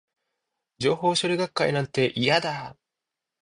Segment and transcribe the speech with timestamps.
[0.79, 2.77] 情報処理学会なんて、嫌だー